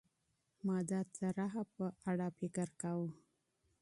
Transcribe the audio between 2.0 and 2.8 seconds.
اړه فکر